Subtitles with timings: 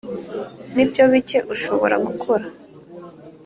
[0.73, 2.45] nibyo bike ushobora gukora